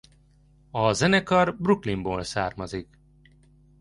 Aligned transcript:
A 0.71 0.91
zenekar 0.93 1.51
Brooklynból 1.57 2.23
származik. 2.23 2.97